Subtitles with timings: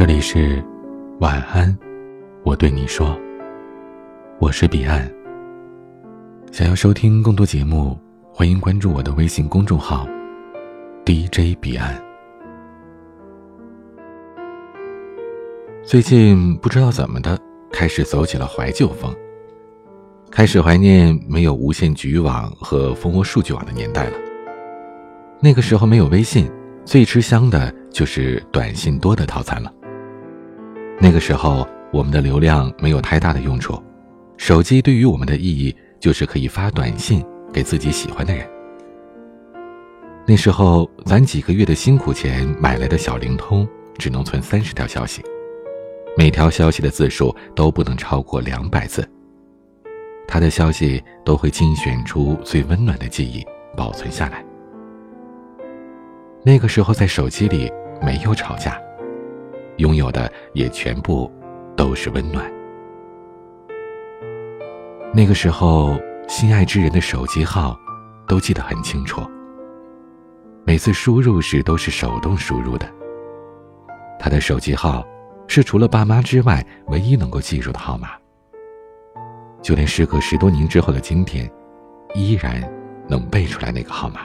[0.00, 0.64] 这里是
[1.18, 1.78] 晚安，
[2.42, 3.20] 我对你说，
[4.38, 5.06] 我是彼岸。
[6.50, 7.98] 想要收听更多节目，
[8.32, 10.08] 欢迎关注我的微信公众号
[11.04, 12.02] DJ 彼岸。
[15.84, 17.38] 最近不知道怎么的，
[17.70, 19.14] 开始走起了怀旧风，
[20.30, 24.16] 开始怀念没有无线局域网和蜂窝数据网的年代了。
[25.42, 26.50] 那个时候没有微信，
[26.86, 29.70] 最吃香的就是短信多的套餐了。
[31.02, 33.82] 那个时候，我们的流量没有太大的用处，
[34.36, 38.46] 手机对于我们的意义就是可以发短信给自己喜欢的人。
[40.26, 45.22] 那时候，攒几个月的辛苦钱买来的小灵通只能存三十条消息，
[46.18, 49.08] 每条消息的字数都不能超过两百字。
[50.28, 53.44] 他的消息都会精选出最温暖的记忆
[53.74, 54.44] 保存下来。
[56.44, 57.72] 那个时候，在手机里
[58.02, 58.78] 没有吵架。
[59.80, 61.30] 拥有的也全部
[61.74, 62.48] 都是温暖。
[65.12, 67.76] 那个时候，心爱之人的手机号
[68.28, 69.20] 都记得很清楚。
[70.64, 72.86] 每次输入时都是手动输入的。
[74.18, 75.04] 他的手机号
[75.48, 78.10] 是除了爸妈之外唯一能够记住的号码。
[79.62, 81.50] 就连时隔十多年之后的今天，
[82.14, 82.62] 依然
[83.08, 84.20] 能背出来那个号码。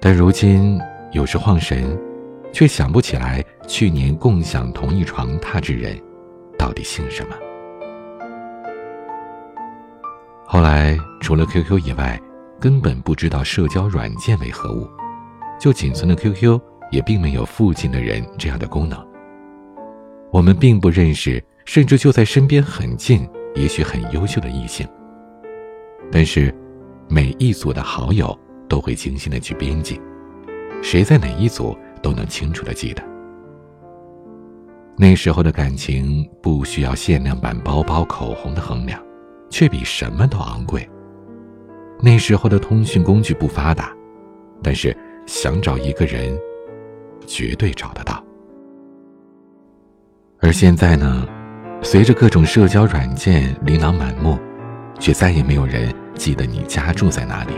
[0.00, 0.78] 但如今
[1.12, 1.96] 有时晃神。
[2.56, 5.94] 却想不起来去年共享同一床榻之人，
[6.58, 7.36] 到底姓什么。
[10.46, 12.18] 后来除了 QQ 以外，
[12.58, 14.88] 根本不知道社交软件为何物，
[15.60, 16.58] 就仅存的 QQ
[16.90, 19.06] 也并没有附近的人这样的功能。
[20.32, 24.88] 我们并不认识，甚至就在身边很近，也许很优秀的异性。
[26.10, 26.54] 但是，
[27.06, 28.34] 每一组的好友
[28.66, 30.00] 都会精心的去编辑，
[30.82, 31.76] 谁在哪一组。
[32.02, 33.02] 都能清楚的记得，
[34.96, 39.00] 那时候的感情不需要限量版包包、口红的衡量，
[39.50, 40.88] 却比什么都昂贵。
[42.00, 43.92] 那时候的通讯工具不发达，
[44.62, 44.96] 但是
[45.26, 46.38] 想找一个人，
[47.26, 48.22] 绝对找得到。
[50.40, 51.26] 而现在呢，
[51.82, 54.38] 随着各种社交软件琳琅满目，
[54.98, 57.54] 却再也没有人记得你家住在哪里，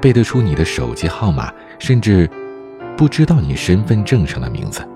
[0.00, 2.28] 背得出你的手机号码，甚至。
[2.96, 4.86] 不知道你身份证上的名字。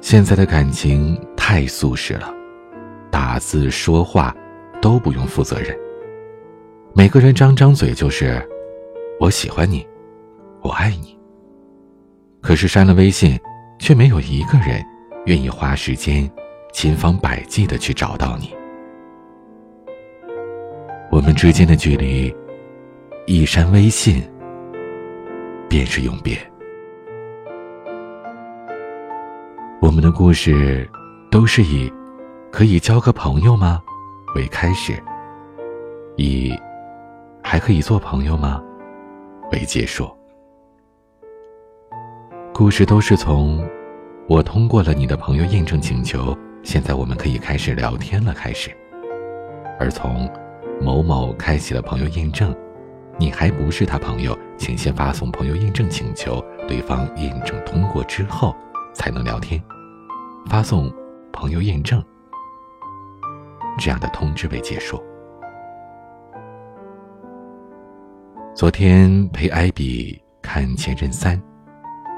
[0.00, 2.32] 现在的感情太速食了，
[3.10, 4.34] 打字说话
[4.80, 5.76] 都不用负责任。
[6.94, 8.40] 每个人张张嘴就是
[9.20, 9.86] “我喜欢你，
[10.62, 11.18] 我爱你”，
[12.40, 13.38] 可是删了微信，
[13.78, 14.84] 却没有一个人
[15.26, 16.30] 愿意花时间、
[16.72, 18.54] 千方百计的去找到你。
[21.10, 22.32] 我们之间的距离，
[23.26, 24.22] 一删微信。
[25.70, 26.36] 便是永别。
[29.80, 30.86] 我们的故事
[31.30, 31.90] 都是以
[32.50, 33.80] “可以交个朋友吗”
[34.34, 35.00] 为开始，
[36.16, 36.52] 以
[37.40, 38.60] “还可以做朋友吗”
[39.52, 40.10] 为结束。
[42.52, 43.64] 故事都是从
[44.28, 48.76] “我通过了你的朋友验证请求，现在我们可以开始聊天了”开始，
[49.78, 50.28] 而从
[50.82, 52.52] “某某开启了朋友验证”。
[53.20, 58.56] 你还不是他朋友，请先发送朋友验证请求，对方验证通过之后
[58.94, 59.62] 才能聊天。
[60.48, 60.90] 发送
[61.30, 62.02] 朋友验证
[63.78, 64.98] 这样的通知为结束。
[68.54, 71.36] 昨天陪艾比看《前任三》，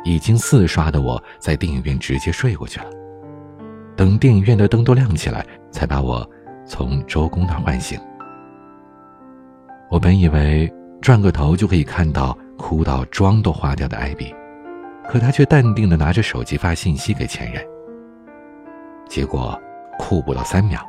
[0.05, 2.87] 已经四刷的我在电影院直接睡过去了。
[3.97, 6.25] 等电影院的灯都亮起来，才把我
[6.65, 7.99] 从周公那唤醒。
[9.91, 10.73] 我本以为。
[11.03, 14.33] 转个头就可以看到哭到妆都花掉的艾比，
[15.09, 17.61] 可他却淡定的拿着手机发信息给前任。
[19.09, 19.61] 结果，
[19.99, 20.81] 哭不到三秒，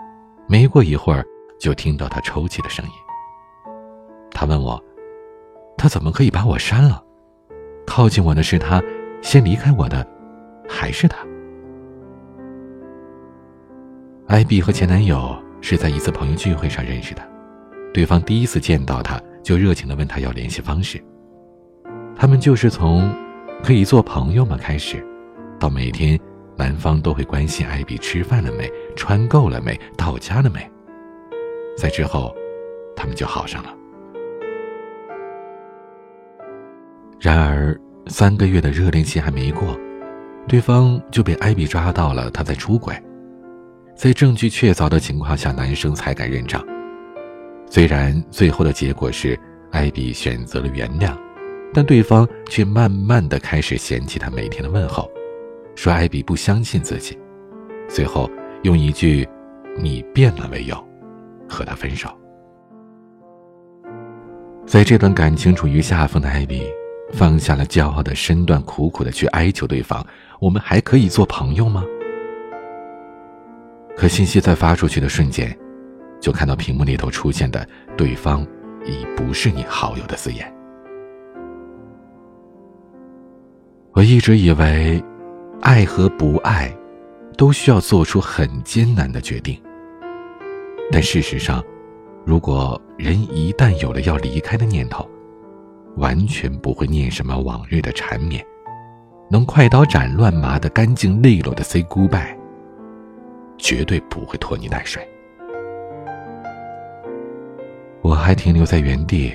[0.48, 1.26] 没过一会儿
[1.60, 2.92] 就听到他抽泣的声音。
[4.32, 4.80] 他问我，
[5.76, 7.04] 他怎么可以把我删了？
[7.88, 8.80] 靠近我的是他，
[9.24, 10.08] 先离开我的
[10.70, 11.18] 还是他？
[14.28, 17.22] 艾比和前男友是在一次朋友聚会上认识的，
[17.92, 19.20] 对方第一次见到他。
[19.44, 21.04] 就热情的问他要联系方式。
[22.16, 23.14] 他们就是从
[23.64, 25.06] 可以做朋友吗开始，
[25.60, 26.18] 到每天
[26.56, 30.60] 男方都会关心艾比吃饭了没、穿够了没、到家了没。
[31.78, 32.34] 在之后，
[32.96, 33.74] 他们就好上了。
[37.20, 39.78] 然而三个月的热恋期还没过，
[40.48, 42.96] 对方就被艾比抓到了他在出轨。
[43.96, 46.64] 在证据确凿的情况下，男生才敢认账。
[47.74, 49.36] 虽然最后的结果是
[49.72, 51.18] 艾比选择了原谅，
[51.74, 55.10] 但对方却慢慢的开始嫌弃他每天的问候，
[55.74, 57.18] 说艾比不相信自己，
[57.90, 58.30] 最后
[58.62, 59.28] 用一句
[59.82, 60.78] “你变了”为由，
[61.50, 62.16] 和他分手。
[64.68, 66.62] 在这段感情处于下风的艾比，
[67.12, 70.06] 放下了骄傲的身段，苦苦的去哀求对方
[70.40, 71.84] ：“我们还可以做朋友吗？”
[73.98, 75.58] 可信息在发出去的瞬间，
[76.24, 77.68] 就看到屏幕里头出现的
[77.98, 78.48] “对方
[78.86, 80.50] 已不是你好友”的字眼。
[83.92, 85.04] 我一直以为，
[85.60, 86.74] 爱和不爱，
[87.38, 89.62] 都需要做出很艰难的决定。
[90.94, 91.62] 但事实上，
[92.26, 95.06] 如果人一旦有了要离开的念头，
[95.98, 98.42] 完全不会念什么往日的缠绵，
[99.30, 102.34] 能快刀斩乱麻的干净利落的 say goodbye，
[103.58, 105.06] 绝对不会拖泥带水。
[108.04, 109.34] 我还停留在原地，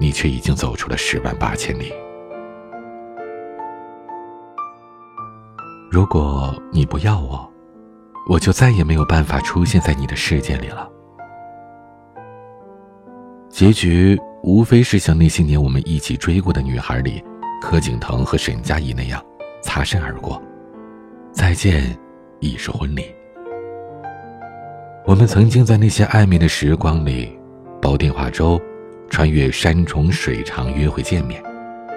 [0.00, 1.92] 你却已经走出了十万八千里。
[5.90, 7.46] 如果你不要我，
[8.30, 10.88] 我就再也没有办法出现在你的世界里了。
[13.50, 17.22] 结局无非是像那些年我们一起追过的女孩里，
[17.60, 19.22] 柯景腾和沈佳宜那样，
[19.60, 20.42] 擦身而过，
[21.30, 21.94] 再见
[22.40, 23.17] 已是婚礼。
[25.08, 27.34] 我们曾经在那些暧昧的时光里，
[27.80, 28.60] 煲电话粥，
[29.08, 31.42] 穿越山重水长约会见面，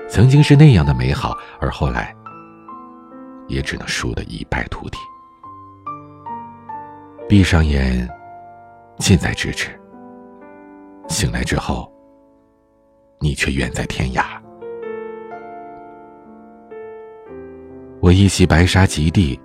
[0.08, 2.16] 曾经是那样的美好，而后来。
[3.50, 4.98] 也只能输得一败涂地。
[7.28, 8.08] 闭上眼，
[8.98, 9.78] 近在咫尺。
[11.10, 11.92] 醒来之后，
[13.20, 14.24] 你却远在天涯。
[18.00, 19.38] 我一袭白纱及地，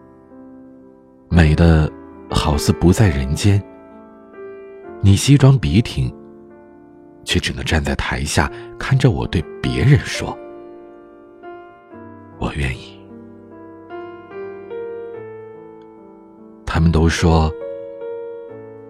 [1.29, 1.91] 美的
[2.31, 3.63] 好似不在人间。
[5.01, 6.13] 你西装笔挺，
[7.25, 10.37] 却只能站在台下看着我对别人说
[12.41, 12.99] ：“我愿意。”
[16.65, 17.51] 他们都说，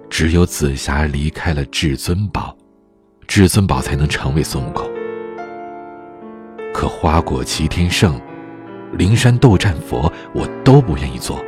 [0.08, 2.56] 只有紫霞离开了至尊宝，
[3.26, 4.90] 至尊宝才能成为孙悟空。
[6.72, 8.20] 可花果齐天圣，
[8.92, 11.38] 灵山斗战佛，我都不愿意做。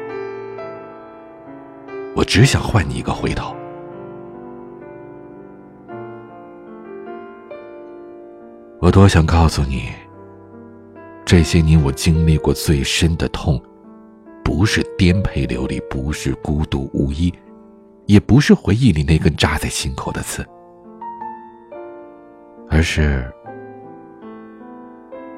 [2.18, 3.54] 我只想换你一个回头。
[8.80, 9.92] 我多想告诉你，
[11.24, 13.62] 这些年我经历过最深的痛。
[14.42, 17.32] 不是颠沛流离，不是孤独无依，
[18.06, 20.44] 也不是回忆里那根扎在心口的刺，
[22.68, 23.32] 而是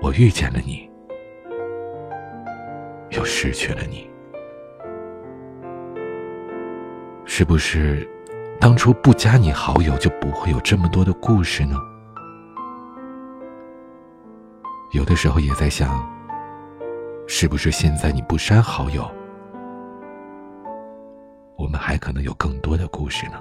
[0.01, 0.89] 我遇见了你，
[3.11, 4.10] 又失去了你。
[7.41, 8.07] 是不是
[8.61, 11.75] 当初不加你好友，就不会有这么多的故事呢？
[14.93, 16.07] 有的时候也在想。
[17.27, 19.11] 是不是现在你不删好友，
[21.57, 23.41] 我们还可能有更多的故事呢？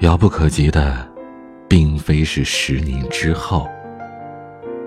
[0.00, 1.08] 遥不可及的，
[1.68, 3.68] 并非是十年之后，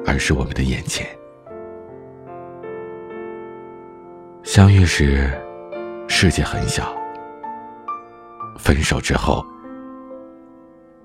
[0.06, 1.08] 而是我们的眼前。
[4.54, 5.32] 相遇时，
[6.10, 6.84] 世界很小；
[8.60, 9.46] 分手之后，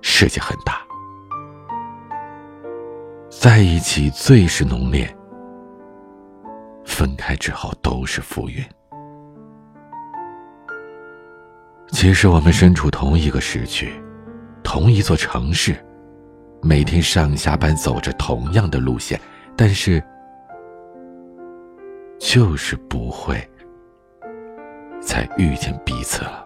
[0.03, 0.81] 世界很大。
[3.31, 5.17] 在一起最是浓烈，
[6.85, 8.61] 分开之后都是浮云。
[11.93, 13.93] 其实我们身处同一个时区，
[14.65, 15.77] 同一座城市，
[16.63, 19.21] 每天上下班走着同样的路线，
[19.57, 20.03] 但是
[22.27, 23.41] 就是不会
[25.01, 26.45] 再遇见彼此了。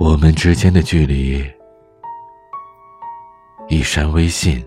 [0.00, 1.44] 我们之间的距离。
[3.68, 4.66] 一删微信，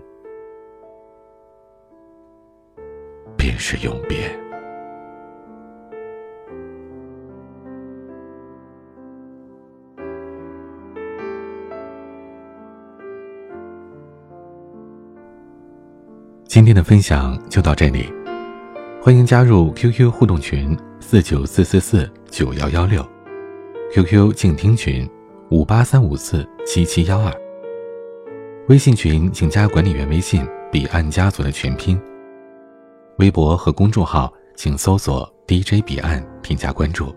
[3.36, 4.47] 便是永别。
[16.58, 18.12] 今天的分享就到这里，
[19.00, 23.00] 欢迎加入 QQ 互动群四九四四四九幺幺六
[23.92, 25.08] ，QQ 静听群
[25.52, 27.32] 五八三五四七七幺二。
[28.68, 31.96] 微信群请加管理员微信“彼岸家族”的全拼。
[33.18, 37.14] 微博和公众号请搜索 “DJ 彼岸”添加关注。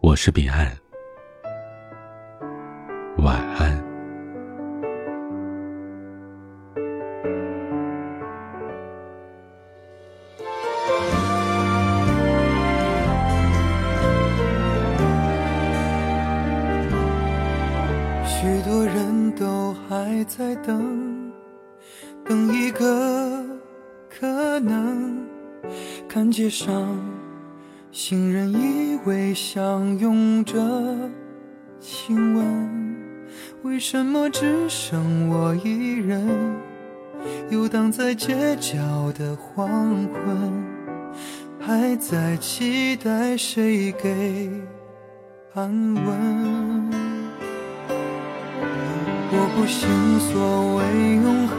[0.00, 0.76] 我是彼岸，
[3.18, 3.89] 晚安。
[26.30, 26.98] 街上
[27.90, 30.54] 行人依偎相拥着
[31.80, 32.96] 亲吻，
[33.62, 36.54] 为什么只剩我一人
[37.50, 38.78] 游荡在街角
[39.12, 39.68] 的黄
[40.12, 40.64] 昏，
[41.58, 44.50] 还在期待谁给
[45.54, 46.90] 安稳？
[49.32, 49.88] 我不信
[50.20, 50.82] 所谓
[51.16, 51.58] 永恒，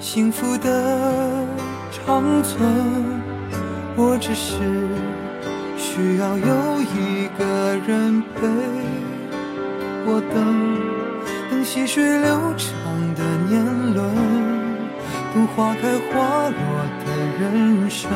[0.00, 1.46] 幸福的
[1.92, 2.58] 长存，
[3.96, 4.56] 我只是
[5.76, 7.44] 需要有一个
[7.86, 8.48] 人陪
[10.06, 10.34] 我等，
[11.50, 13.62] 等细水流长的年
[13.94, 14.00] 轮，
[15.34, 16.56] 等花开花落
[17.04, 17.06] 的
[17.38, 18.10] 人生，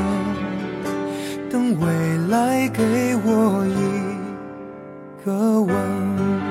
[1.50, 1.85] 等未
[2.28, 6.45] 来给我一个吻。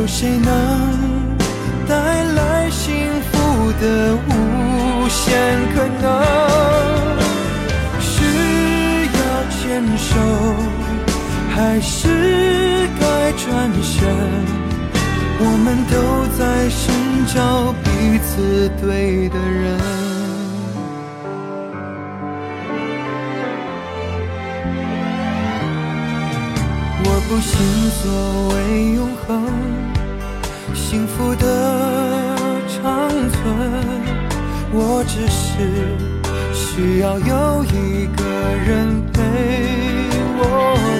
[0.00, 0.50] 有谁能
[1.86, 1.94] 带
[2.32, 2.96] 来幸
[3.30, 5.36] 福的无限
[5.74, 6.08] 可能？
[8.00, 8.08] 是
[9.04, 9.60] 要牵
[9.98, 10.08] 手，
[11.54, 14.08] 还是该转身？
[15.38, 15.94] 我们都
[16.38, 16.80] 在寻
[17.26, 17.36] 找
[17.84, 17.86] 彼
[18.24, 20.09] 此对的人。
[27.30, 27.54] 不信
[28.02, 28.10] 所
[28.48, 29.46] 谓永恒，
[30.74, 31.46] 幸福的
[32.66, 33.38] 长存，
[34.72, 35.94] 我只是
[36.52, 38.24] 需要有一个
[38.66, 39.22] 人陪
[40.40, 40.42] 我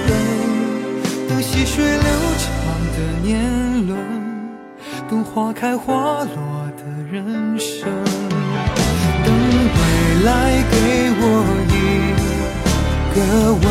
[0.07, 1.99] 等，等细水流
[2.39, 2.49] 长
[2.95, 3.35] 的年
[3.89, 3.99] 轮，
[5.11, 7.91] 等花开花落的人生，
[9.25, 9.35] 等
[9.75, 9.81] 未
[10.23, 11.23] 来给我
[11.67, 11.75] 一
[13.17, 13.19] 个
[13.53, 13.67] 吻。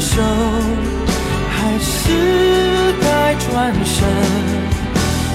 [0.00, 0.22] 手，
[1.50, 1.92] 还是
[3.02, 3.98] 该转身？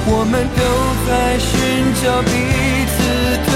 [0.07, 0.62] 我们都
[1.07, 1.50] 在寻
[2.03, 2.29] 找彼
[2.93, 2.95] 此
[3.50, 3.53] 对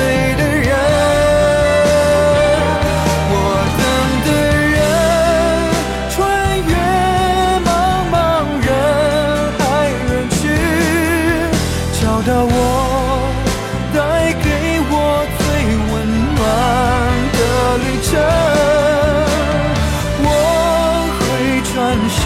[21.90, 22.22] 转身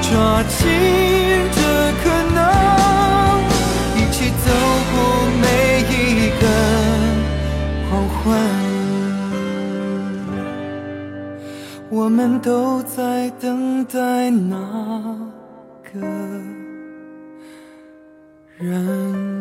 [0.00, 0.14] 抓
[0.44, 0.58] 紧
[1.50, 1.60] 这
[2.04, 2.04] 可
[2.36, 2.38] 能，
[3.96, 4.46] 一起走
[4.92, 4.94] 过
[5.42, 5.44] 每
[5.90, 5.92] 一
[6.38, 6.42] 个
[7.90, 8.16] 黄昏。
[11.90, 14.54] 我们都在等待那
[15.92, 15.98] 个
[18.56, 19.37] 人。